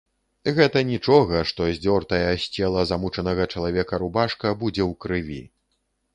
Гэта 0.59 0.81
нічога, 0.91 1.43
што 1.51 1.67
здзёртая 1.79 2.31
з 2.45 2.49
цела 2.57 2.87
замучанага 2.93 3.47
чалавека 3.53 4.01
рубашка 4.07 4.57
будзе 4.65 4.83
ў 4.89 5.01
крыві. 5.07 5.41